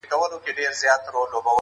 درواغجن 0.09 0.39
بايد 0.43 0.55
پوه 0.55 0.73
سي، 0.79 0.87
چي 0.89 0.99
درواغ 1.05 1.33
وايي. 1.33 1.49